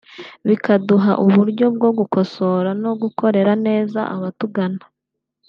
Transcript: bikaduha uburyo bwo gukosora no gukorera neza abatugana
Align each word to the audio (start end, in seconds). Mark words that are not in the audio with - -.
bikaduha 0.47 1.11
uburyo 1.25 1.65
bwo 1.75 1.89
gukosora 1.97 2.69
no 2.83 2.91
gukorera 3.01 3.51
neza 3.65 3.99
abatugana 4.15 4.81